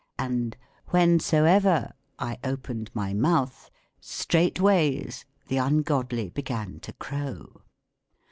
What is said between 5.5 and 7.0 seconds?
ungodly began to